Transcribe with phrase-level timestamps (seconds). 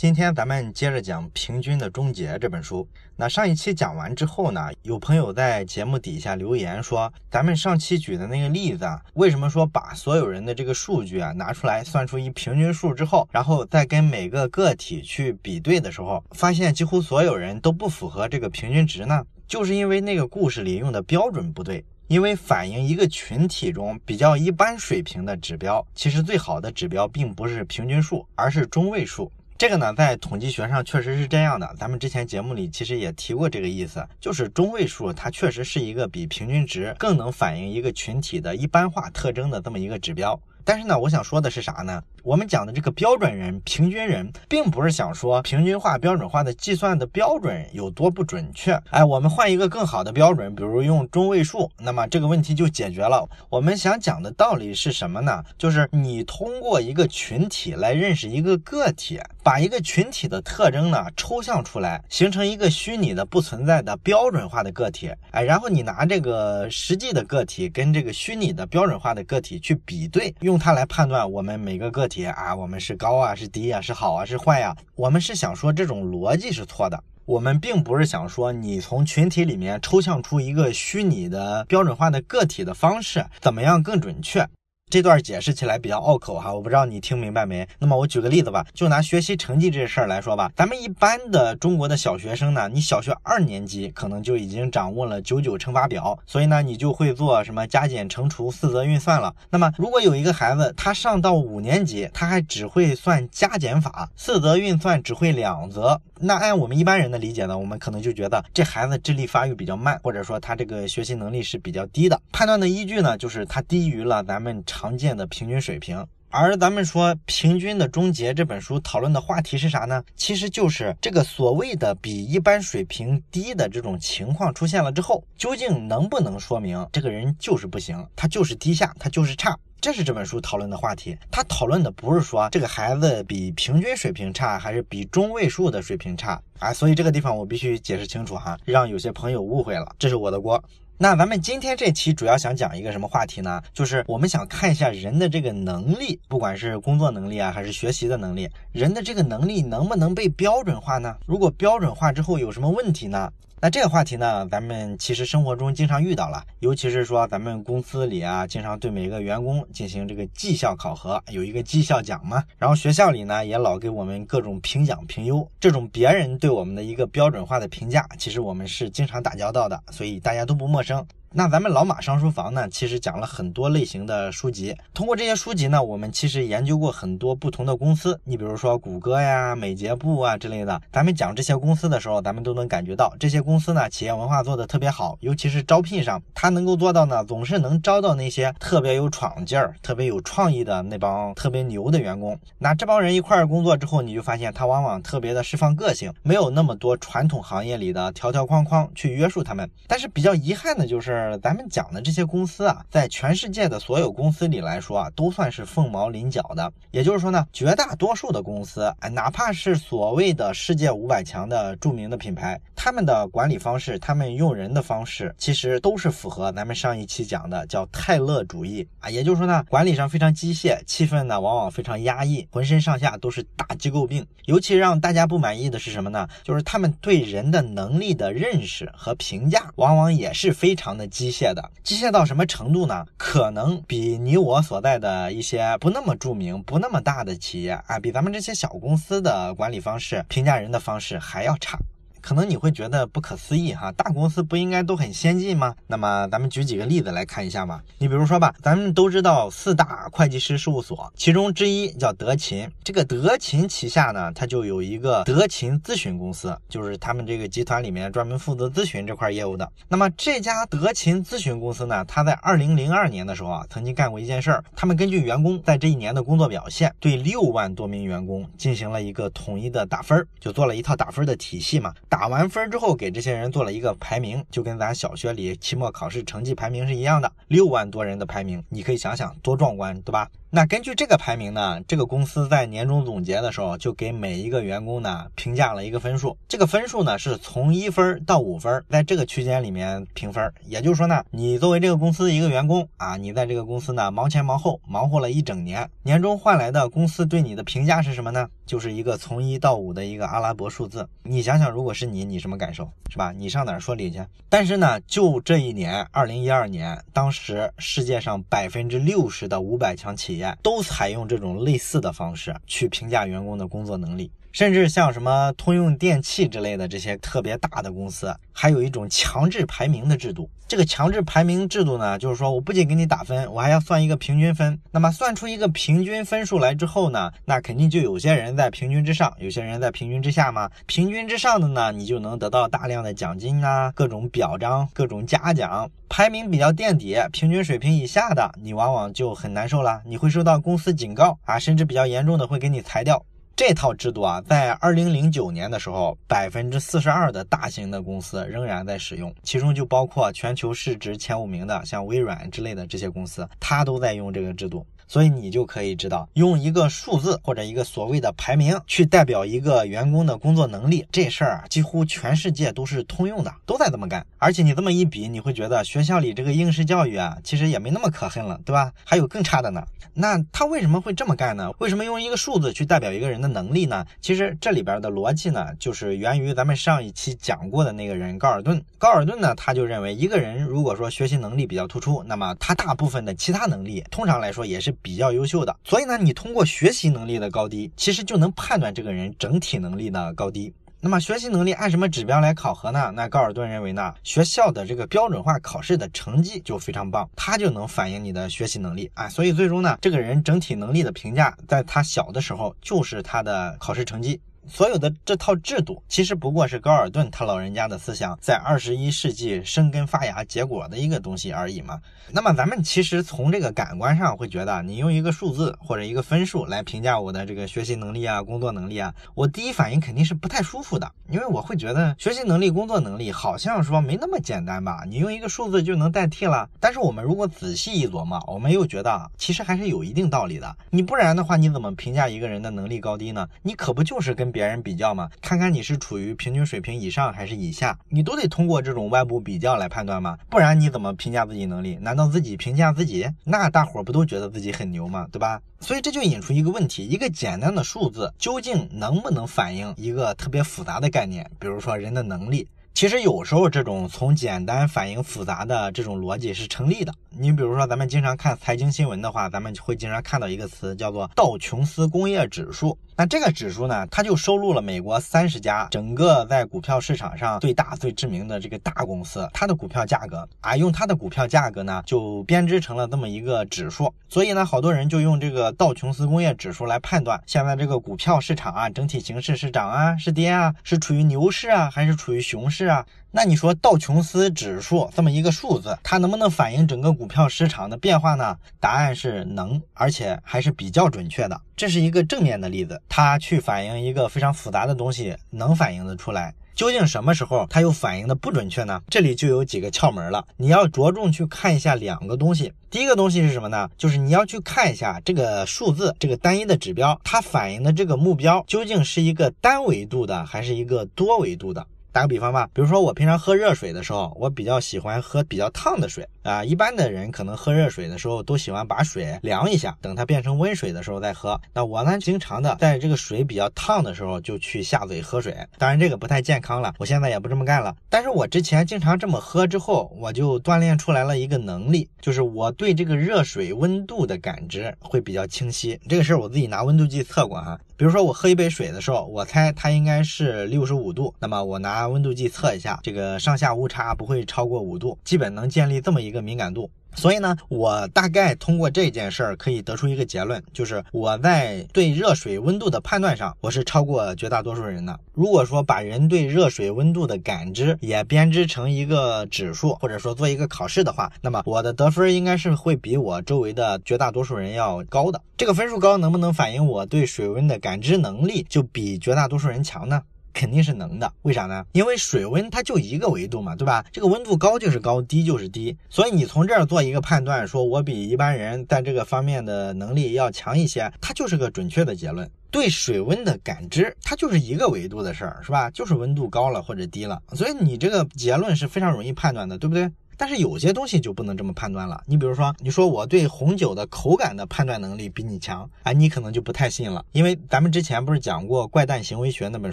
[0.00, 2.88] 今天咱们接着讲《平均的终结》这本书。
[3.16, 19.22] 那上一期讲完之后呢，有朋友在节目底下留言说，咱们上期举的那个例子，啊，为什么说把所有人的这个数据啊拿出来算出一平均数之后，然后再跟每个个体去比对的时候，发现几乎所有人都不符合这个平均值呢？
[19.46, 21.84] 就是因为那个故事里用的标准不对。
[22.08, 29.30] 因为反映一个群体中比较一般水平的指标，其实最好的指标并不是平均数，而是中位数。
[29.60, 31.70] 这个呢，在统计学上确实是这样的。
[31.78, 40.40] 咱们之前节目里其实也提过这个意思，就是中位数它确实是一个比平均值更能反映一个群体的一般化特征的这么一个指标。
[40.64, 42.02] 但是呢，我想说的是啥呢？
[42.22, 48.72] 我们讲的这个标准人、平均人，并不是想说平均化、标准化的计算的标准有多不准确。
[48.90, 53.26] 哎，我们换一个更好的标准，比如用中位数，那么这个问题就解决了。
[53.48, 55.42] 我们想讲的道理是什么呢？
[55.56, 65.10] 就是你通过一个群体来认识一个个体，把一个群体的特征呢抽象出来，形成一个虚拟的不存在的标准化的个体。
[65.30, 74.76] 哎，然后你拿这个实际的个体跟这个虚拟的标准化的个体去比对，用他来判断我们每个个体啊，我们是高啊，是低啊，是好啊，是坏呀？
[74.94, 77.02] 我们是想说这种逻辑是错的。
[77.24, 84.46] 我们并不是想说你从群体里面抽象出一个虚拟的标准化的个体的方式怎么样更准确。
[84.90, 87.66] 这段解释起来比较拗口哈，我不知道你听明白没？
[87.78, 99.32] 那么我举个例子吧，就拿学习成绩这事儿来说吧，咱们一般的中国的小学生呢，你小学二年级可能就已经掌握了九九乘法表，所以呢，你就会做什么加减乘除四则运算了。
[99.48, 112.20] 那么如果有一个孩子，他上到五年级，他还只会算加减法，四则运算只会两则，那按我们一般人的理解呢，我们可能就觉得这孩子智力发育比较慢，或者说他这个学习能力是比较低的。
[112.32, 114.79] 判断的依据呢，就是他低于了咱们常。
[114.80, 120.02] 常见的平均水平，而咱们说《平均的终结》这本书讨论的话题是啥呢？
[120.16, 129.54] 其实就是这个所谓的比一般水平低的这种情况出现了之后，究竟能不能说明这个人就是不行，他就是低下，他就是差？
[129.82, 131.14] 这是这本书讨论的话题。
[131.30, 136.72] 他讨论的不是说这个孩子比平均水平差，还是比中位数的水平差啊？
[136.72, 140.64] 所以这个地方我必须解释清楚哈，让有些朋友误会了，这是我的锅。
[141.02, 143.62] 那咱们今天这期主要想讲一个什么话题呢？
[143.72, 151.16] 就是我们想看一下人的这个能力，不管是工作能力啊，还是学习的能力，人的这个能力能不能被标准化呢？
[151.24, 153.32] 如果标准化之后有什么问题呢？
[153.62, 162.42] 那这个话题呢，咱们其实生活中经常遇到了，尤其是说咱们公司里啊，经常对每个员工进行这个绩效考核，有一个绩效奖嘛。
[162.56, 171.06] 然后学校里呢，也老给我们各种评奖评优，这种别人对我们的一个标准化的评价，其实我们是经常打交道的，所以大家都不陌生。
[171.32, 174.76] 那咱们老马上书房呢，其实讲了很多类型的书籍。
[174.92, 178.20] 通过这些书籍呢，我们其实研究过很多不同的公司。
[178.24, 180.82] 你比如说谷歌呀、美捷部啊之类的。
[180.90, 192.36] 咱们讲这些公司的时候，咱们都能感觉到这些公司呢，企业文化做的特别好，尤其是招聘上，它能够做到呢，总是能招到那些特别有闯劲儿、特别有创意的那帮特别牛的员工。
[192.58, 199.70] 那这帮人一块儿工作之后，你就发现他往往特别的释放个性，没有那么多传统行业里的条条框框去约束他们。
[199.86, 201.19] 但是比较遗憾的就是。
[201.20, 206.72] 呃咱们讲的这些公司啊，在全世界的所有公司里来说啊，都算是凤毛麟角的。
[206.90, 219.10] 也就是说呢，绝大多数的公司，哎，哪怕是所谓的世界五百强的著名的品牌，他们的管理方式，他们用人的方式，其实都是符合咱们上一期讲的叫泰勒主义啊。
[219.10, 224.26] 也就是说呢，管理上非常机械，气氛呢往往非常压抑，浑身上下都是大机构病。
[224.46, 226.26] 尤其让大家不满意的是什么呢？
[226.42, 231.09] 就是他们对人的能力的认识和评价，往往也是非常的。
[231.10, 233.04] 机械的，机械到什么程度呢？
[233.18, 241.78] 可能比你我所在的一些不那么著名、不那么大的企业啊，比咱们这些小公司的管理方式、评价人的方式还要差。
[242.22, 245.74] 可能你会觉得不可思议哈，大公司不应该都很先进吗？
[245.86, 247.82] 那么咱们举几个例子来看一下吧。
[247.98, 252.70] 你比如说吧，咱们都知道四大会计师事务所，其中之一叫德勤。
[252.84, 259.70] 这个德勤旗下呢，它就有一个德勤咨询公司，就是他们这个集团里面专门负责咨询这块业务的。
[259.88, 271.94] 那么这家德勤咨询公司呢，它在二零零二年的时候啊，曾经干过一件事儿，他们根据员工在这一年的工作表现，对六万多名员工进行了一个统一的打分，就做了一套打分的体系嘛。
[272.10, 277.30] 打完分之后，给这些人做了一个排名，就跟咱小学里期末考试成绩排名是一样的。
[277.46, 280.28] 六万多人的排名，你可以想想多壮观，对吧？
[280.52, 286.36] 那根据这个排名呢，这个公司在年终总结的时候，就给每一个员工呢评价了一个分数。
[286.48, 290.52] 这个分数呢是从一分到五分，在这个区间里面评分。
[290.66, 298.48] 也就是说呢，你作为这个公司的一个员工啊，你在这个公司呢忙前忙后，忙活了一整年，年终换来的公司对你的评价是什么呢？
[298.70, 301.08] 就是一个从一到五的一个阿拉伯数字。
[301.24, 303.32] 你想想，如果是你，你什么感受，是吧？
[303.36, 304.24] 你上哪儿说理去？
[304.48, 314.30] 但是呢，就这一年，二零一二年，当时世界上百分之六十的五百强企业都采用这种类似的方式去评价员工的工作能力。
[314.52, 320.50] 甚至像什么通用电气之类的这些特别大的公司，还有一种强制排名的制度。
[320.66, 324.78] 这个强制排名制度呢，就是说我不仅给你打分，我还要算一个平均分。
[324.92, 330.70] 那么算出一个平均分数来之后呢，那肯定就有些人在平均之上，有些人在平均之下嘛。
[330.86, 335.90] 平均之上的呢，你就能得到大量的奖金啊，各种表彰，各种嘉奖。
[336.08, 343.24] 排名比较垫底，平均水平以下的，你往往就很难受了，你会受到公司警告啊，甚至比较严重的会给你裁掉。
[343.60, 354.86] 这套制度啊，在二零零九年的时候，百分之四十二的大型的公司仍然在使用，其中就包括全球市值前五名的，像微软之类的这些公司，它都在用这个制度。
[355.10, 364.24] 所以你就可以知道，用一个数字或者一个所谓的排名去代表一个员工的工作能力，这事儿啊，几乎全世界都是通用的，都在这么干。
[364.38, 368.92] 而且你这么一比，你会觉得学校里这个应试教育啊，其实也没那么可恨了，对吧？
[369.02, 369.84] 还有更差的呢。
[370.14, 371.72] 那他为什么会这么干呢？
[371.78, 374.04] 为什么用一个数字去代表一个人的能力呢？
[374.20, 378.80] 其实这里边的逻辑呢，就是源于咱们上一期讲过的那个人高尔顿。
[378.96, 384.94] 高尔顿呢，他就认为一个人如果说学习能力比较突出，那么他大部分的其他能力通常来说也是。
[385.02, 390.72] 比较优秀的，所以呢，你通过学习能力的高低，其实就能判断这个人整体能力的高低。
[391.02, 393.10] 那么学习能力按什么指标来考核呢？
[393.14, 399.26] 那高尔顿认为呢，学校的这个标准化考试的成绩就非常棒，它就能反映你的学习能力啊。
[399.26, 404.38] 所以最终呢，这个人整体能力的评价，在他小的时候就是他的考试成绩。
[404.68, 412.00] 所有的这套制度，其实不过是高尔顿他老人家的思想在二十一世纪生根发芽结果的一个东西而已嘛。
[412.32, 425.02] 那么咱们其实从这个感官上会觉得，你用一个数字或者一个分数来评价我的这个学习能力啊、工作能力啊，我第一反应肯定是不太舒服的，因为我会觉得学习能力、工作能力好像说没那么简单吧？
[425.08, 426.68] 你用一个数字就能代替了？
[426.78, 430.76] 但是我们如果仔细一琢磨，我们又觉得其实还是有一定道理的。
[430.90, 433.48] 你不然的话，你怎么评价一个人的能力高低呢？
[433.62, 435.30] 你可不就是跟别别人比较吗？
[435.40, 440.36] 看看你是处于平均水平以上还是以下，你都得通过这种外部比较来判断吗？
[440.50, 441.96] 不然你怎么评价自己能力？
[442.02, 443.26] 难道自己评价自己？
[443.42, 445.26] 那大伙不都觉得自己很牛吗？
[445.32, 445.62] 对吧？
[445.80, 451.50] 所以这就引出一个问题：一个简单的数字究竟能不能反映一个特别复杂的概念？
[451.58, 452.68] 比如说人的能力。
[452.92, 457.14] 其实有时候这种从简单反映复杂的这种逻辑是成立的。
[457.30, 462.98] 你比如说，咱们经常看财经新闻的话，咱们会经常看到一个词叫做道琼斯工业指数。
[463.20, 474.10] 那这个指数呢，它就收录了美国三十家整个在股票市场上最大最知名的这个大公司，它的股票价格啊，用它的股票价格呢，就编织成了这么一个指数。
[474.30, 483.04] 所以呢，好多人就用这个道琼斯工业指数来判断现在这个股票市场啊，整体形势是涨啊，是跌啊，是处于牛市啊，还是处于熊市啊？
[483.32, 488.56] 那你说道琼斯指数这么一个数字，它能不能反映整个股票市场的变化呢？
[488.80, 491.60] 答案是能，而且还是比较准确的。
[491.76, 496.52] 这是一个正面的例子，它去反映一个非常复杂的东西，能反映得出来。
[496.74, 499.00] 究竟什么时候它又反映的不准确呢？
[499.08, 502.72] 这里就有几个窍门了，你要着重去看一下两个东西。
[502.90, 503.88] 第一个东西是什么呢？
[503.96, 511.86] 就是你要去看一下这个数字，这个单一的指标，它反映的这个目标究竟是一个单维度的，还是一个多维度的。
[512.12, 516.64] 打个比方吧，比如说我平常喝热水的时候，我比较喜欢喝比较烫的水啊。
[516.64, 521.60] 一般的人可能喝热水的时候都喜欢把水凉一下，等它变成温水的时候再喝。
[521.72, 525.56] 那我呢，经常的在这个水比较烫的时候就去下嘴喝水。
[525.78, 527.94] 当然这个不太健康了，我现在也不这么干了。
[528.08, 536.00] 但是我之前经常这么喝之后，我就锻炼出来了一个能力，就是我对这个热水温度的感知会比较清晰。
[536.08, 537.78] 这个事儿我自己拿温度计测过哈。
[538.00, 546.90] 比如说我喝一杯水的时候，我猜它应该是六十五度，那么我拿温度计测一下，这个上下误差不会超过五度，基本能建立这么一个敏感度。
[547.14, 555.18] 所以呢，我大概通过这件事儿可以得出一个结论，就是我在对热水温度的判断上，我是超过绝大多数人的。
[555.32, 565.40] 如果说把人对热水温度的感知也编织成一个指数，或者说做一个考试的话，那么我的得分应该是会比我周围的绝大多数人要高的。
[565.56, 570.22] 这个分数高，能不能反映我对水温的感知能力就比绝大多数人强呢？
[570.52, 571.84] 肯定是能的，为啥呢？
[571.92, 574.04] 因为水温它就一个维度嘛，对吧？
[574.12, 582.50] 这个温度高就是高，低就是低，所以你从这儿做一个判断，说我比一般人在这个方面的能力要强一些，它就是个准确的结论。
[582.70, 585.90] 对水温的感知，它就是一个维度的事儿，是吧？
[585.90, 590.08] 就是温度高了或者低了，所以你这个结论是非常容易判断的，对不对？
[590.40, 592.18] 但是有些东西就不能这么判断了。
[592.24, 597.22] 你比如说，你说我对红酒的口感的判断能力比你强，哎，你可能就不太信了。
[597.32, 599.92] 因为咱们之前不是讲过《怪诞行为学》那本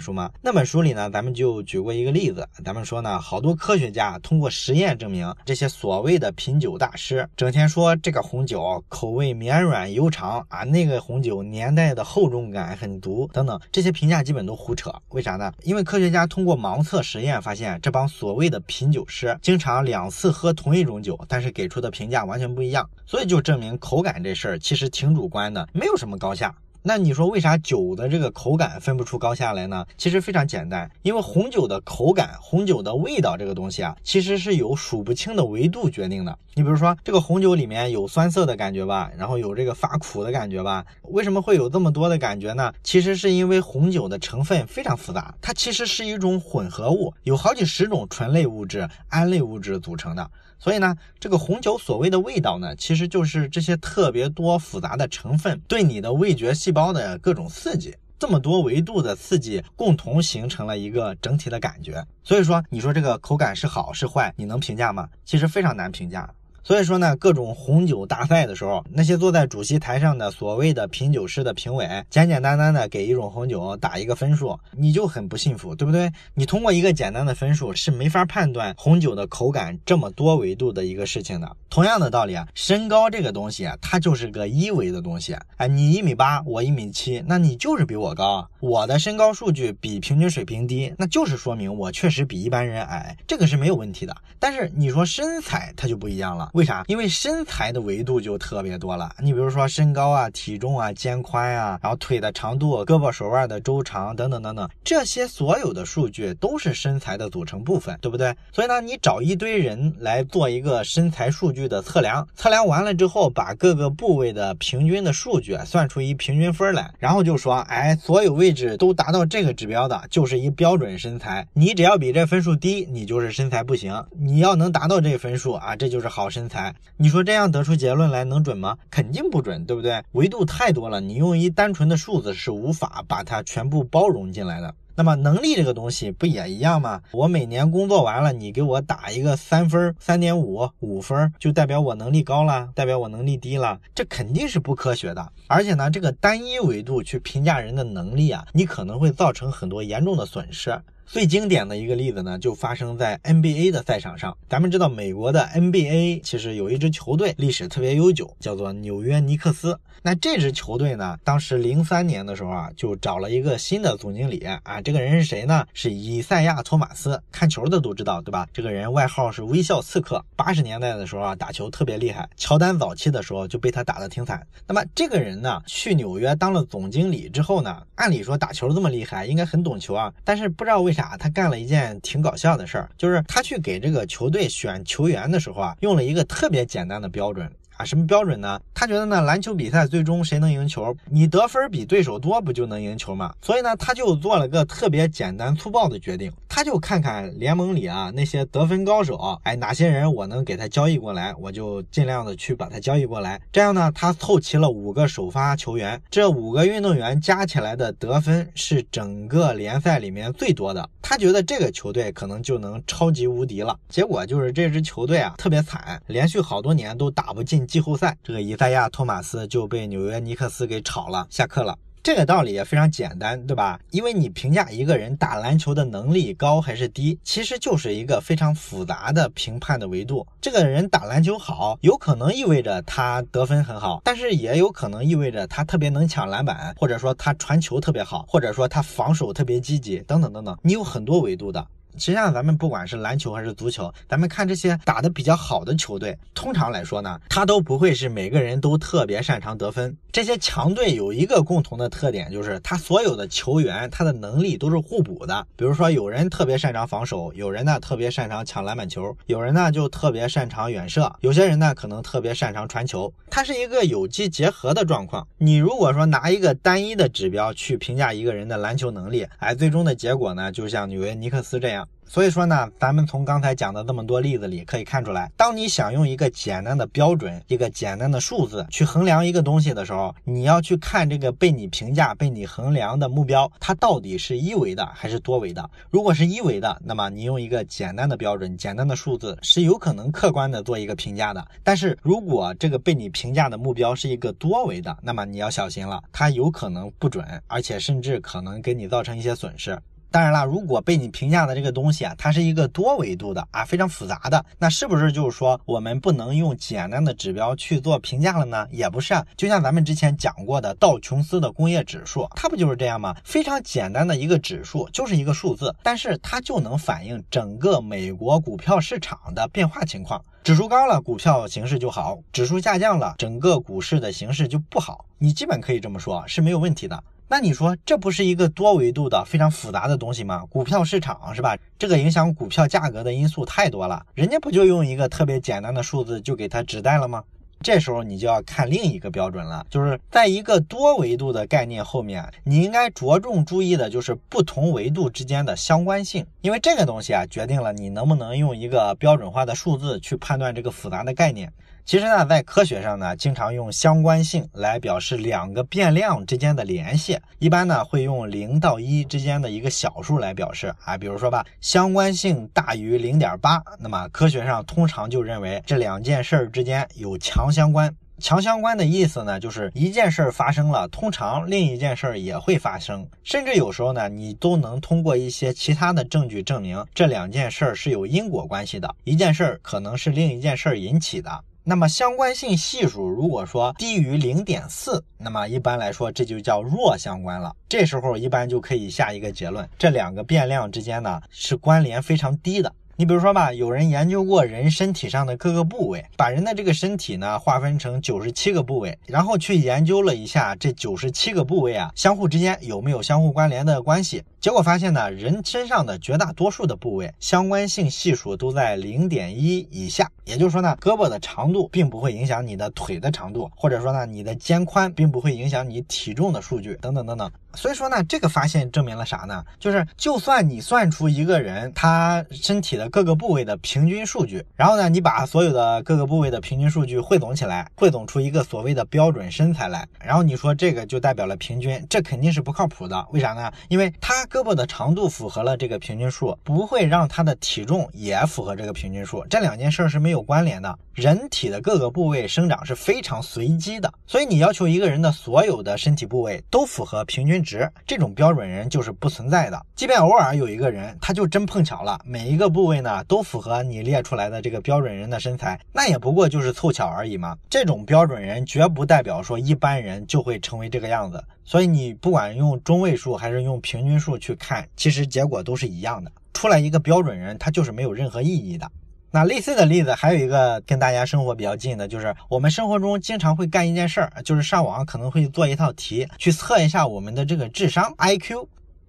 [0.00, 0.30] 书吗？
[0.40, 14.90] 那本书里呢，咱们就举过一个例子，咱们说呢，好多科学家通过实验证明，这些所谓的品酒大师，整天说这个红酒口味绵软悠长啊，那个红酒年代的厚重感很足等等，这些评价基本都胡扯。
[15.10, 15.52] 为啥呢？
[15.62, 26.54] 因为科学家通过盲测实验发现，这帮所谓的品酒师经常两次喝同一种酒，但是给出的评价完全不一样，所以就证明口感这事儿其实挺主观的，没有什么高下。
[26.88, 29.84] 那你说为啥酒的这个口感分不出高下来呢？
[29.98, 36.38] 其实非常简单，因为红酒的口感、红酒的味道这个东西啊，其实是由数不清的维度决定的。
[36.54, 42.72] 你比如说，这个红酒里面有酸涩的感觉吧，然后有这个发苦的感觉吧，为什么会有这么多的感觉呢？
[42.82, 50.30] 其实是因为红酒的成分非常复杂，它其实是一种混合物，有好几十种醇类物质、胺类物质组成的。
[50.58, 62.04] 所以呢，这个红酒所谓的味道呢，其实就是这些特别多复杂的成分对你的味觉细胞的各种刺激，这么多维度的刺激共同形成了一个整体的感觉。
[62.24, 65.08] 所以说，你说这个口感是好是坏，你能评价吗？
[65.24, 66.28] 其实非常难评价。
[66.68, 76.12] 所以说呢，各种红酒大赛的时候，那些坐在主席台上的所谓的品酒师的评委，简简单单的给一种红酒打一个分数，你就很不幸福，对不对？
[76.34, 81.56] 你通过一个简单的分数是没法判断红酒的口感这么多维度的一个事情的。
[81.70, 85.34] 同样的道理啊，身高这个东西，它就是个一维的东西。
[85.56, 88.46] 哎，你一米八，我一米七，那你就是比我高。
[88.60, 94.14] 我的身高数据比平均水平低，那就是说明我确实比一般人矮，这个是没有问题的。
[94.38, 96.50] 但是你说身材，它就不一样了。
[96.58, 96.82] 为啥？
[96.88, 99.14] 因为身材的维度就特别多了。
[99.22, 108.34] 你比如说身高啊、体重啊、肩宽啊，然后腿的长度、胳膊手腕的周长等等等等，这些所有的数据都是身材的组成部分，对不对？
[108.52, 121.46] 所以呢，你找一堆人来做一个身材数据的测量，测量完了之后，把各个部位的平均的数据算出一平均分来，然后就说，哎，所有位置都达到这个指标的，就是一标准身材。
[121.52, 126.47] 你只要比这分数低，你就是身材不行；你要能达到这个分数啊，这就是好身材。
[126.48, 128.78] 才你说这样得出结论来能准吗？
[128.90, 130.02] 肯定不准，对不对？
[130.12, 134.74] 维度太多了，你用一单纯的数字是无法把它全部包容进来的。
[134.94, 137.00] 那么能力这个东西不也一样吗？
[137.12, 143.78] 我每年工作完了，你给我打一个三分、三点五、五分，就代表我能力高了，代表我能力低了？
[143.94, 145.32] 这肯定是不科学的。
[145.46, 150.76] 而且呢，这个单一维度去评价人的能力啊，你可能会造成很多严重的损失。
[151.10, 154.36] 最经典的一个例子呢，就发生在 NBA 的赛场上。
[154.46, 159.80] 咱们知道，美国的 NBA 其实有一支球队历史特别悠久，叫做纽约尼克斯。
[160.02, 164.80] 那这支球队呢，当时零三年的时候啊，就找了一个新的总经理啊。
[164.80, 165.66] 这个人是谁呢？
[165.74, 167.20] 是以赛亚·托马斯。
[167.32, 168.46] 看球的都知道，对吧？
[168.52, 170.24] 这个人外号是微笑刺客。
[170.36, 172.28] 八十年代的时候啊，打球特别厉害。
[172.36, 174.46] 乔丹早期的时候就被他打得挺惨。
[174.66, 180.12] 那么这个人呢，去纽约当了总经理之后呢，按理说打球这么厉害，应该很懂球啊。
[180.24, 181.16] 但是不知道为啥。
[181.18, 187.50] 他干了一件挺搞笑的事儿，就是他去给这个球队选球员的时候啊，用了一个特别简单的标准。
[187.78, 188.60] 啊，什么标准呢？
[188.74, 193.32] 他觉得呢，篮球比赛最终谁能赢球，你得分比对手多，不就能赢球吗？
[193.40, 203.40] 所以呢，他就做了个特别简单粗暴的决定，他就看看联盟里啊那些得分高手，哎，哪些人我能给他交易过来，我就尽量的去把他交易过来。
[203.52, 210.88] 这样呢，他凑齐了五个首发球员，这五个运动员加起来的得分是整个联赛里面最多的。
[211.00, 213.78] 他觉得这个球队可能就能超级无敌了。
[213.88, 217.67] 结果就是这支球队啊特别惨，连续好多年都打不进。
[217.68, 221.78] 季后赛，这个以赛亚·托马斯就被纽约尼克斯给炒了，下课了。
[222.00, 223.78] 这个道理也非常简单，对吧？
[223.90, 230.26] 因为你评价一个人打篮球的能力高还是低，其实就是一个非常复杂的评判的维度。
[230.40, 240.56] 这个人打篮球好，有可能意味着他得分很好，但是也有可能意味着他特别能抢篮板，或者说他传球特别好，或者说他防守特别积极，等等等等。
[240.62, 241.66] 你有很多维度的。
[241.98, 249.96] 实际上，咱们不管是篮球还是足球，咱们看这些打得比较好的球队，通常来说呢，他都不会是每个人都特别擅长得分。
[250.10, 255.46] 这些强队有一个共同的特点，就是他所有的球员他的能力都是互补的。
[255.56, 263.12] 比如说，有人特别擅长防守，有人呢特别擅长抢篮板球，有人呢就特别擅长远射，有些人呢可能特别擅长传球。
[263.30, 265.26] 它是一个有机结合的状况。
[265.36, 271.87] 你如果说拿一个单一的指标去评价一个人的篮球能力，哎，最终的结果呢，就像纽约尼克斯这样。
[272.10, 285.68] 所以说呢，咱们从刚才讲的这么多例子里可以看出来，当你想用一个简单的标准、一个简单的数字去衡量一个东西的时候，你要去看这个被你评价、被你衡量的目标，它到底是一维的还是多维的。
[285.90, 291.46] 如果是一维的，那么你用一个简单的标准、简单的数字是有可能客观的做一个评价的。
[291.62, 299.78] 但是如果这个被你评价的目标是一个多维的，那么你要小心了，它有可能不准，而且甚至可能给你造成一些损失。
[300.10, 308.66] 当然了，如果被你评价的这个东西啊，它是一个多维度的啊，非常复杂的，那是不是就是说我们不能用简单的指标去做评价了呢？
[308.70, 313.14] 也不是啊，就像咱们之前讲过的道琼斯的工业指数，它不就是这样吗？
[313.24, 320.22] 非常简单的一个指数，就是一个数字，但是它就能反映整个美国股票市场的变化情况。
[320.42, 325.04] 指数高了，股票形势就好；指数下降了，整个股市的形势就不好。
[325.18, 327.02] 你基本可以这么说，是没有问题的。
[327.30, 330.44] 那你说这不是一个多维度的非常复杂的东西吗？
[330.48, 331.54] 股票市场是吧？
[331.78, 337.22] 这个影响股票价格的因素太多了，人家不就用一个特别简单的数字就给它指代了吗？
[337.60, 351.52] 这时候你就要看另一个标准了，就是在一个多维度的概念后面，你应该着重注意的就是不同维度之间的相关性，因为这个东西啊，决定了你能不能用一个标准化的数字去判断这个复杂的概念。
[351.88, 367.90] 其实呢，在科学上呢，经常用相关性来表示两个变量之间的联系，一般呢会用零到一之间的一个小数来表示啊，比如说吧，相关性大于零点八，那么科学上通常就认为这两件事儿之间有强相关。
[368.18, 381.30] 强相关的意思呢，就是一件事儿发生了，通常另一件事儿也会发生，甚至有时候呢，你都能通过一些其他的证据证明这两件事儿是有因果关系的，一件事儿可能是另一件事儿引起的。
[381.68, 387.54] 那么相关性系数如果说低于零点四，那么一般来说这就叫弱相关了。
[387.68, 392.72] 这时候一般就可以下一个结论，这两个变量之间呢是关联非常低的。
[393.00, 404.24] 你比如说吧，有人研究过人身体上的各个部位，把人的这个身体呢划分成九十七个部位，然后去研究了一下这九十七个部位啊相互之间有没有相互关联的关系。
[404.40, 410.10] 结果发现呢，人身上的绝大多数的部位相关性系数都在零点一以下。
[410.24, 417.30] 也就是说呢，胳膊的长度并不会影响你的腿的长度，或者说呢，你的肩宽并不会影响你体重的数据等等等等。
[417.54, 419.44] 所以说呢，这个发现证明了啥呢？
[419.58, 433.04] 就是就算你算出一个人他身体的各个部位的平均数据，然后呢，你把所有的各个部位的平均数据汇总起来，汇总出一个所谓的标准身材来，然后你说这个就代表了平均，这肯定是不靠谱的。
[433.10, 433.50] 为啥呢？
[433.68, 440.78] 因为他胳膊的长度符合了这个平均数，不会让他的体重也符合这个平均数，这两件事是没有关联的。
[440.94, 449.66] 人体的各个部位生长是非常随机的，所以你要求一个人的所有的身体部位都符合平均值，这种标准人就是不存在的。
[449.74, 457.34] 即便偶尔有一个人，他就真碰巧了，每一个部位呢都符合你列出来的这个标准人的身材，那也不过就是凑巧而已嘛。
[457.48, 461.24] 这种标准人绝不代表说一般人就会成为这个样子。
[461.44, 466.12] 所以你不管用中位数还是用平均数去看，其实结果都是一样的。
[466.34, 468.70] 出来一个标准人，他就是没有任何意义的。
[469.10, 478.46] 那类似的例子还有一个跟大家生活比较近的，就是我们生活中经常会干一件事儿，就是上网可能会做一套题，去测一下我们的这个智商 IQ。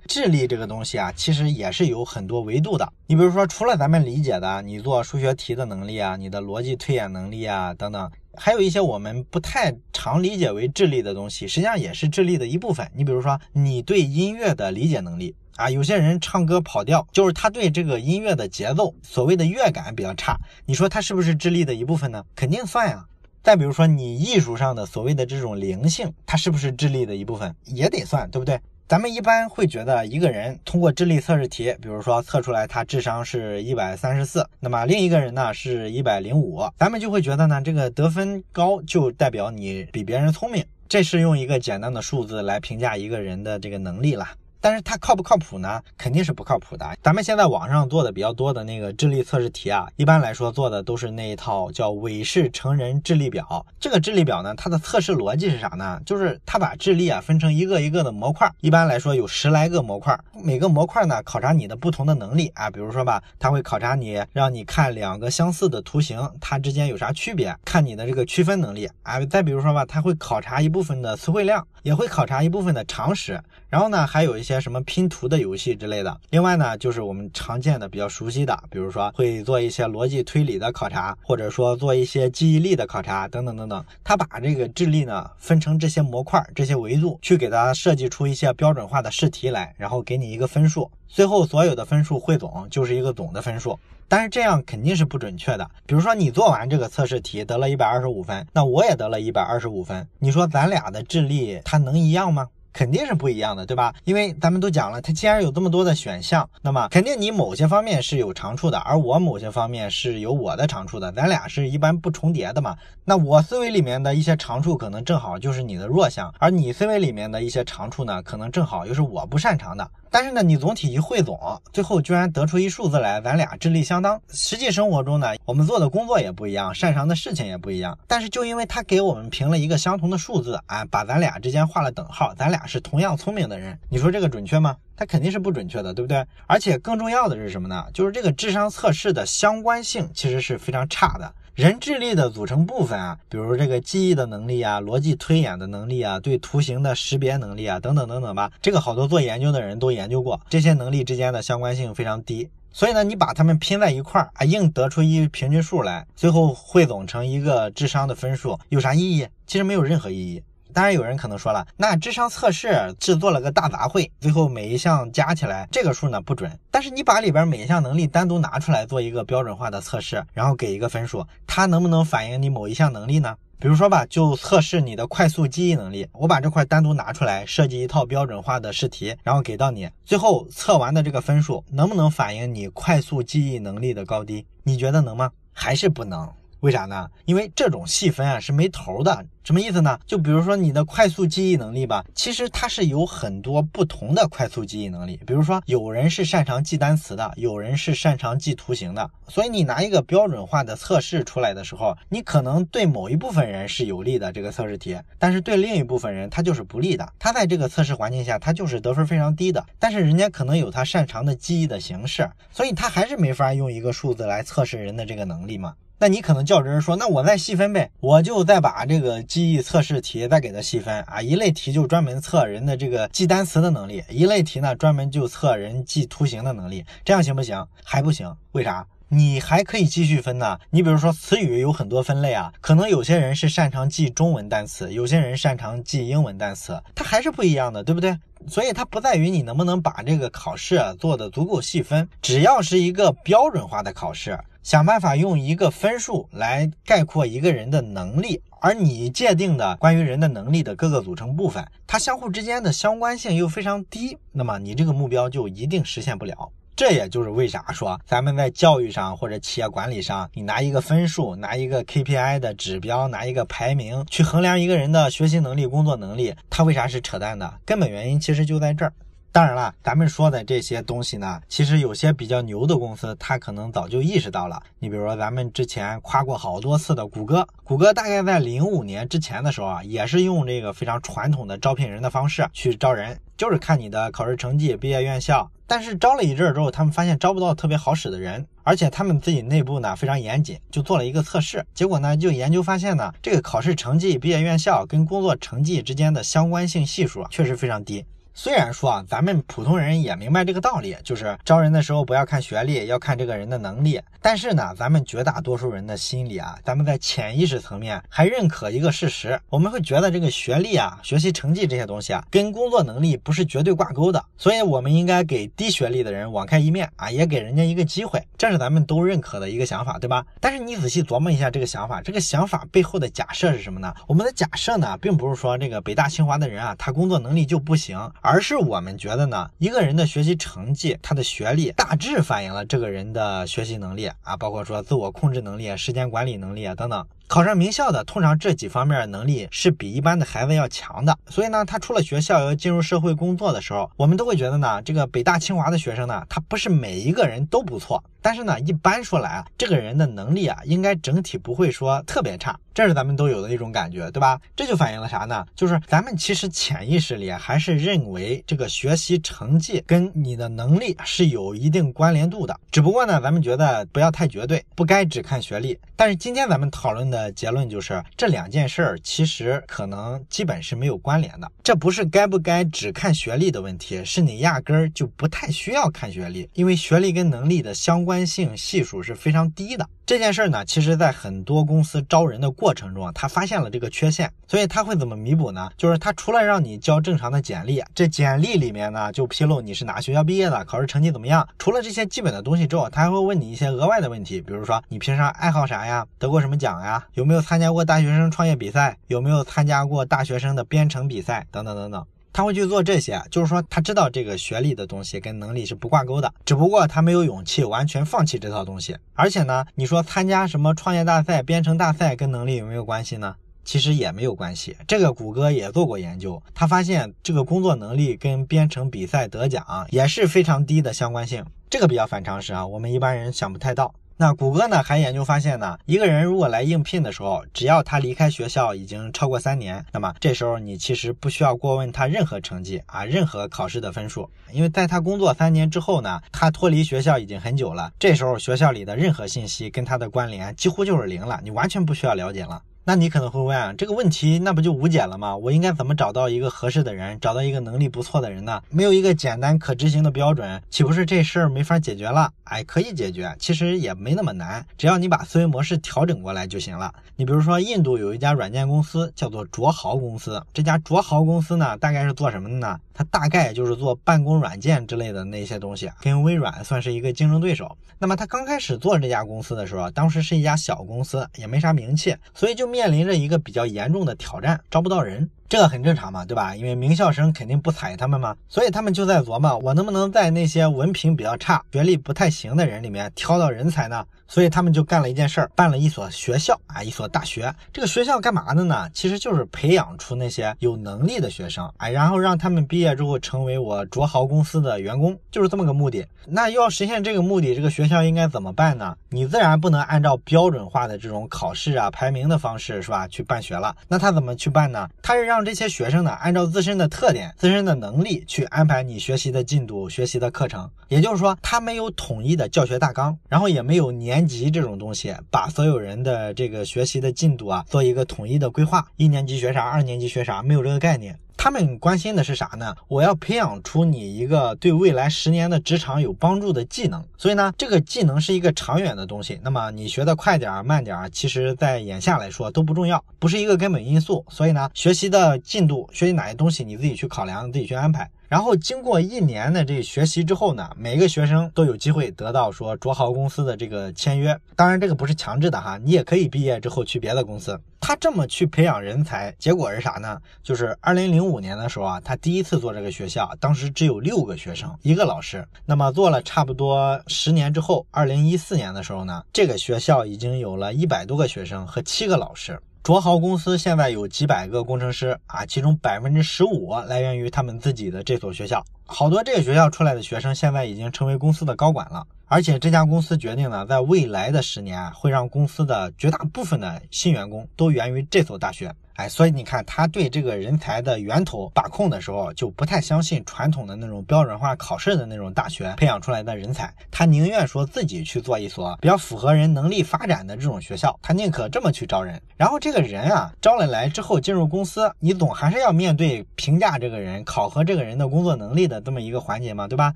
[0.08, 2.92] 智力这个东西啊，其实也是有很多维度的。
[3.06, 12.90] 你比如说，除了咱们理解的，你做数学题的能力啊，你的逻辑推演能力啊等等，还有一些我们不太常理解为智力的东西，实际上也是智力的一部分。
[12.96, 15.36] 你比如说，你对音乐的理解能力。
[15.60, 20.40] 啊，有些人唱歌跑调，就是他对这个音乐的节奏，所谓的乐感比较差。
[20.66, 22.24] 你说他是不是智力的一部分呢？
[22.34, 23.06] 肯定算呀。
[23.44, 27.54] 再比如说你艺术上的所谓的这种灵性，它是不是智力的一部分？
[27.66, 28.58] 也得算，对不对？
[28.88, 44.26] 咱们一般会觉得一个人通过智力测试题，比如说测出来他智商是一百三十四，那么另一个人呢是一百零五，咱们就会觉得呢这个得分高就代表你比别人聪明，这是用一个简单的数字来评价一个人的这个能力了。
[44.62, 45.82] 但是它靠不靠谱呢？
[45.98, 46.86] 肯定是不靠谱的。
[47.02, 53.66] 咱们现在网上做的比较多的那个智力测试题啊，一般来说做的都是那一套叫韦氏成人智力表。
[53.80, 56.00] 这个智力表呢，它的测试逻辑是啥呢？
[56.06, 62.70] 就是它把智力啊分成一个一个的模块，一般来说有十来个模块，每个模块呢考察你的不同的能力啊。
[62.70, 69.20] 比如说吧，它会考察你，让你看两个相似的图形，它之间有啥区别，看你的这个区分能力啊。
[69.26, 73.42] 再比如说吧，它会考察一部分的词汇量，也会考察一部分的常识。
[73.70, 76.20] 然后呢，还有一些什么拼图的游戏之类的。
[76.32, 83.86] 另外呢，就是我们常见的、比较熟悉的，比如说会做一些逻辑推理的考察，或者说做一些记忆力的考察等等等等。
[84.04, 90.90] 他把这个智力呢分成这些模块、这些维度，去给他设计出一些标准化的试题来，然后给你一个分数。
[91.10, 93.78] 最后所有的分数汇总就是一个总的分数。
[94.08, 95.70] 但是这样肯定是不准确的。
[95.86, 102.48] 比如说你做完这个测试题得了一百二十五分，那我也得了一百二十五分，你说咱俩的智力它能一样吗？
[102.72, 103.94] 肯定是不一样的，对吧？
[104.06, 112.78] 因为咱们都讲了，它既然有这么多的选项，那么肯定你某些方面是有长处的，而我某些方面是有我的长处的，咱俩是一般不重叠的嘛。
[113.04, 119.90] 那我思维里面的一些长处，可能正好就是你的弱项，而你思维里面的一些长处呢，可能正好又是我不擅长的。
[120.12, 121.40] 但是呢，你总体一汇总，
[121.72, 124.20] 最后居然得出一数字来，咱俩智力相当。
[124.30, 127.98] 实际生活中呢，我们做的工作也不一样，擅长的事情也不一样。
[128.08, 134.76] 但是就因为他给我们评了一个相同的数字，啊，把咱俩之间画了等号，咱俩是同样聪明的人，你说这个准确吗？
[134.96, 136.26] 它肯定是不准确的，对不对？
[136.46, 137.86] 而且更重要的是什么呢？
[137.94, 141.34] 就是这个智商测试的相关性其实是非常差的。
[141.60, 148.50] 人智力的组成部分啊，比如这个记忆的能力啊、逻辑推演的能力啊、对图形的识别能力啊，等等等等吧。
[148.62, 152.50] 这个好多做研究的人都研究过，这些能力之间的相关性非常低。
[152.72, 159.28] 所以呢，你把它们拼在一块儿啊，硬得出一平均数来，最后汇总成一个智商的分数，有啥意义？
[159.46, 160.42] 其实没有任何意义。
[160.74, 166.52] 当然，有人可能说了，那智商测试制作了个大杂烩，最后每一项加起来，这个数呢不准。
[166.72, 173.36] 但是你把里边每一项能力单独拿出来做一个标准化的测试，然后给一个分数，它能不能反映你某一项能力呢？
[173.62, 184.46] 比如说吧，就测试你的快速记忆能力，我把这块单独拿出来，设计一套标准化的试题，然后给到你，最后测完的这个分数能不能反映你快速记忆能力的高低？
[184.64, 185.30] 你觉得能吗？
[185.52, 186.30] 还是不能？
[186.62, 187.10] 为啥呢？
[187.26, 189.26] 因为这种细分啊是没头的。
[189.44, 189.98] 什么意思呢？
[190.06, 195.20] 就比如说你的快速记忆能力吧，其实它是有很多不同的快速记忆能力。
[195.26, 199.10] 比如说有人是擅长记单词的，有人是擅长记图形的。
[199.28, 207.12] 所以你拿一个标准化的测试出来的时候，你可能对某一部分人是有利的这个测试题，但是对另一部分人他就是不利的。
[207.18, 209.66] 他在这个测试环境下，他就是得分非常低的。
[209.80, 215.74] 但是人家可能有他擅长的记忆的形式，所以他还是没法用一个数字来测试人的这个能力嘛。
[216.02, 227.68] 那你可能较真说，那我再细分呗，我就再把这个记忆测试题再给它细分啊，一类题就专门测人的这个记单词的能力，一类题呢专门就测人记图形的能力，这样行不行？
[227.84, 228.88] 还不行，为啥？
[229.10, 230.58] 你还可以继续分呢。
[230.70, 238.18] 你比如说词语有很多分类啊，可能有些人是擅长记中文单词，有些人擅长记英文单词，它还是不一样的，对不对？
[238.48, 244.40] 所以它不在于你能不能把这个考试做的足够细分，只要是一个标准化的考试。
[244.62, 256.52] 想办法用一个分数来概括一个人的能力，而你界定的关于人的能力的各个组成部分，它相互之间的相关性又非常低，那么你这个目标就一定实现不了。
[256.76, 267.54] 这也就是为啥说咱们在教育上或者企业管理上，你拿一个分数，拿一个 KPI 的指标，拿一个排名去衡量一个人的学习能力、工作能力，它为啥是扯淡的？
[267.66, 268.94] 根本原因其实就在这儿。
[269.32, 274.60] 当然了，咱们说的这些东西呢，其实有些比较牛的公司，它可能早就意识到了。
[274.80, 285.50] 你比如说，咱们之前夸过好多次的谷歌，谷歌大概在零五年之前的时候啊，也是用这个非常传统的招聘人的方式去招人，就是看你的考试成绩、毕业院校。
[285.68, 291.64] 但是招了一阵之后，他们发现招不到特别好使的人，而且他们自己内部呢非常严谨，就做了一个测试。
[291.76, 298.04] 结果呢，就研究发现呢，这个考试成绩、毕业院校跟工作成绩之间的相关性系数确实非常低。
[298.42, 304.00] 虽然说啊，咱们普通人也明白这个道理，就是招人的时候不要看学历，要看这个人的能力。
[304.22, 314.24] 但是呢，咱们绝大多数人的心里啊，咱们在潜意识层面还认可一个事实，我们会觉得这个学历啊、学习成绩这些东西啊，跟工作能力不是绝对挂钩的。
[314.38, 320.26] 所以，我们应该给低学历的人网开一面啊，也给人家一个机会，这是咱们都认可的一个想法，对吧？
[320.40, 323.94] 但是你仔细琢磨一下这个想法，这个想法背后的假设是什么呢？
[324.08, 328.00] 我们的假设呢，并不是说这个北大清华的人啊，他工作能力就不行。
[328.29, 337.08] 而而是我们觉得呢，一个人的学习成绩，他的学历大致反映了这个人的学习能力啊，包括说自我控制能力、时间管理能力啊等等。
[337.30, 341.16] 考上名校的，通常这几方面能力是比一般的孩子要强的。
[341.28, 348.04] 所以呢，他出了学校要进入社会工作的时候，我们都会觉得呢，这个北大清华的学生呢，他不是每一个人都不错。
[348.22, 354.42] 但是呢，一般说来啊，这个人的能力啊，应该整体不会说特别差，这是咱们都有的一种感觉，对吧？
[354.56, 355.46] 这就反映了啥呢？
[355.56, 362.60] 就是咱们其实潜意识里还是认为这个学习成绩跟你的能力是有一定关联度的。
[362.72, 365.80] 只不过呢，咱们觉得不要太绝对，不该只看学历。
[365.96, 367.19] 但是今天咱们讨论的。
[367.20, 371.52] 呃结论就是这两件事儿其实可能基本是没有关联的。
[371.62, 379.86] 这不是该不该只看学历的问题，是你压根儿就不太需要看学历，因为学历跟能力的相关性系数是非常低的。
[380.06, 385.70] 这件事儿呢，其实在很多公司招人的过程中，他发现了这个缺陷，所以他会怎么弥补呢？
[385.78, 391.48] 就是他除了让你交正常的简历，这简历里面呢就披露你是哪学校毕业的，考试成绩怎么样。
[391.60, 402.06] 除了这些基本的东西之后，他还会问你一些额外的问题，比如说你平常爱好啥呀，得过什么奖呀，有没有参加过大学生创业比赛，有没有参加过大学生的编程比赛，等等等等。
[402.32, 408.96] 他会去做这些，就是说他知道这个学历的东西跟能力是不挂钩的，只不过他没有勇气完全放弃这套东西。
[409.14, 413.36] 而且呢，你说参加什么创业大赛、编程大赛跟能力有没有关系呢？
[413.66, 414.76] 其实也没有关系。
[414.88, 421.44] 这个谷歌也做过研究，他发现这个工作能力跟编程比赛得奖也是非常低的相关性。
[421.70, 423.94] 这个比较反常识啊，我们一般人想不太到。
[424.22, 442.62] 那谷歌呢还研究发现呢，一个人如果来应聘的时候，只要他离开学校已经超过三年，那么这时候你其实不需要过问他任何成绩啊，任何考试的分数，因为在他工作三年之后呢，他脱离学校已经很久了，这时候学校里的任何信息跟他的关联几乎就是零了，你完全不需要了解了。
[442.90, 445.38] 那你可能会问啊，这个问题那不就无解了吗？
[445.38, 448.64] 我应该怎么找到一个合适的人，找到一个能力不错的人呢？
[448.72, 452.32] 没有一个简单可执行的标准，岂不是这事儿没法解决了？
[452.46, 456.92] 哎，可以解决，其实也没那么难，只要你把思维模式调整过来就行了。
[457.16, 462.80] 你比如说，印度有一家软件公司叫做卓豪公司，这家卓豪公司呢，大概是做什么的呢？
[462.96, 467.78] 它大概就是做办公软件之类的那些东西，跟微软算是一个竞争对手。
[468.00, 475.30] 那么他刚开始做这家公司的时候，当时是一家小公司，也没啥名气，所以就面面临着一个比较严重的挑战，招不到人。
[475.50, 476.56] 这个很正常嘛，对吧？
[476.56, 484.06] 因为名校生肯定不踩他们嘛，所以他们就在琢磨，我能不能在那些文凭比较差、学历不太行的人里面挑到人才呢？
[484.28, 487.52] 所以他们就干了一件事儿，办了一所学校啊，一所大学。
[487.74, 488.88] 这个学校干嘛的呢？
[488.94, 496.06] 其实就是培养出那些有能力的学生，哎，然后让他们毕业之后成为我卓豪公司的员工，就是这么个目的。
[496.28, 498.96] 那要实现这个目的，这个学校应该怎么办呢？
[499.10, 503.08] 你自然不能按照标准化的这种考试啊、排名的方式，是吧？
[503.08, 503.76] 去办学了。
[503.88, 504.88] 那他怎么去办呢？
[505.02, 510.70] 他是让这些学生呢，按照自身的特点、自身的能力去安排你学习的进度、学习的课程。
[510.90, 514.10] 也就是说，他没有统一的教学大纲，然后也没有年。
[514.10, 518.84] 年级这种东西，把所有人的这个学习的进度啊，做一个统一的规划。
[518.98, 521.16] 一年级学啥，二年级学啥，没有这个概念。
[521.42, 522.76] 他们关心的是啥呢？
[522.90, 527.02] 我要培养出你一个对未来十年的职场有帮助的技能。
[527.18, 529.40] 所以呢，这个技能是一个长远的东西。
[529.42, 534.26] 那么你学的快点儿、慢点儿，其实在眼下来说都不重要，不是一个根本因素。
[534.28, 538.12] 所以呢，学习的进度、学习哪些东西，你自己去考量，自己去安排。
[538.30, 544.40] 然后经过一年的这学习之后呢，每个学生都有机会得到说卓豪公司的这个签约。
[544.56, 547.60] 当然这个不是强制的哈，你也可以毕业之后去别的公司。
[547.80, 550.22] 他这么去培养人才，结果是啥呢？
[550.44, 555.44] 就是二零零五年的时候啊，他第一次做这个学校，当时只有六个学生，一个老师。
[555.66, 562.60] 那么做了差不多十年之后，二零一四年的时候呢，这个学校已经有了一百多个学生和七个老师。
[562.82, 568.66] 卓豪公司现在有几百个工程师啊，其中百分之十五来源于他们自己的这所学校。
[568.86, 578.74] 好多这个学校出来的学生现在已经成为公司的高管了，而且这家公司决定呢，在未来的十年会让公司的绝大部分的新员工都源于这所大学。
[579.00, 592.22] 哎，所以你看，他对这个人才的源头把控的时候，就不太相信传统的那种标准化考试的那种大学培养出来的人才，他宁愿说自己去做一所比较符合人能力发展的这种学校，他宁可这么去招人。
[592.36, 599.94] 然后这个人啊，招了来之后进入公司，你总还是要面对评价这个人、考核这个人的工作能力的这么一个环节嘛，对吧？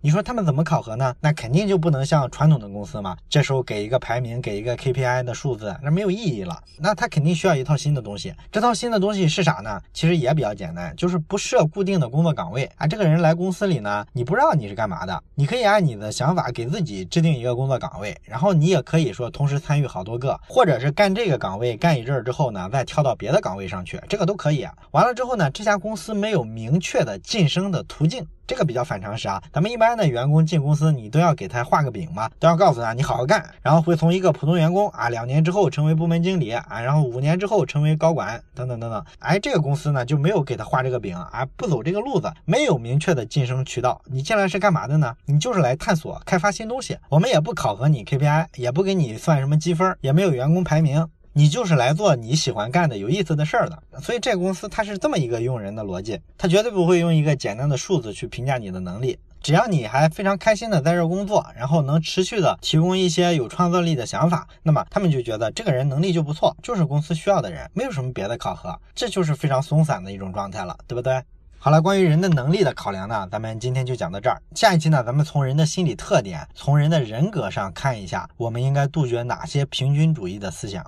[0.00, 1.14] 你说他们怎么考核呢？
[1.20, 6.60] 那肯定就不能像传统的公司嘛，这时候给一个排名，给一个 KPI 的数字，那没有意义了。
[6.76, 8.74] 那他肯定需要一套新的东西，这套。
[8.80, 9.78] 新的东西是啥呢？
[9.92, 12.86] 其实也比较简单，就是不设固定的工作岗位啊。
[12.86, 24.66] 这个人来公司里呢，你不知道你是干嘛的，你可以按你的想法给自己制定一个工作岗位，然后你也可以说同时参与好多个，或者是干这个岗位干一阵儿之后呢，再跳到别的岗位上去，这个都可以。
[24.92, 28.26] 完了之后呢，这家公司没有明确的晋升的途径。
[28.50, 39.04] 这个比较反常识啊，咱们一般的员工进公司，你都要给他画个饼嘛，都要告诉他你好好干，然后会从一个普通员工啊，两年之后成为部门经理啊，然后五年之后成为高管等等等等。
[39.20, 44.02] 哎，这个公司呢就没有给他画这个饼啊，不走这个路子，没有明确的晋升渠道。
[44.06, 45.14] 你进来是干嘛的呢？
[45.26, 46.98] 你就是来探索、开发新东西。
[47.08, 51.06] 我们也不考核你 KPI，也不给你算什么积分，也没有员工排名。
[51.32, 59.18] 你就是来做你喜欢干的有意思的事儿的，所以这个公司它是这么一个用人的逻辑，它绝对不会用一个简单的数字去评价你的能力。
[59.40, 71.22] 只要你还非常开心的在这工作，然后能持续的提供一些有创造力的想法，那么他们就觉得这个人能力就不错，就是公司需要的人，没有什么别的考核，这就是非常松散的一种状态了，对不对？
[71.58, 74.42] 好了，关于人的能力的考量呢，咱们今天就讲到这儿。
[74.54, 80.84] 下一期呢，咱们从人的心理特点，从人的人格上看一下，我们应该杜绝哪些平均主义的思想。